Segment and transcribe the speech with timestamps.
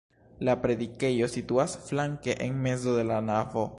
[0.47, 3.69] La predikejo situas flanke en mezo de la navo.